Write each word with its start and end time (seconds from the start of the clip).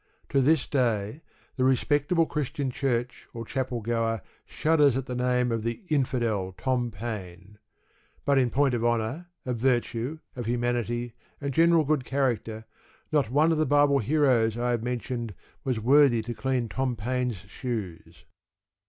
To 0.29 0.41
this 0.41 0.65
day 0.65 1.21
the 1.57 1.63
respectable 1.63 2.25
Christian 2.25 2.71
Church 2.71 3.27
or 3.35 3.45
chapel 3.45 3.81
goer 3.81 4.21
shudders 4.47 4.97
at 4.97 5.05
the 5.05 5.13
name 5.13 5.51
of 5.51 5.61
the 5.61 5.83
"infidel," 5.89 6.55
Tom 6.57 6.89
Paine. 6.89 7.59
But 8.25 8.39
in 8.39 8.49
point 8.49 8.73
of 8.73 8.83
honour, 8.83 9.27
of 9.45 9.57
virtue, 9.57 10.17
of 10.35 10.47
humanity, 10.47 11.13
and 11.39 11.53
general 11.53 11.83
good 11.83 12.03
character, 12.03 12.65
not 13.11 13.29
one 13.29 13.51
of 13.51 13.59
the 13.59 13.65
Bible 13.67 13.99
heroes 13.99 14.57
I 14.57 14.71
have 14.71 14.81
mentioned 14.81 15.35
was 15.63 15.79
worthy 15.79 16.23
to 16.23 16.33
clean 16.33 16.67
Tom 16.67 16.95
Paine's 16.95 17.37
shoes. 17.37 18.25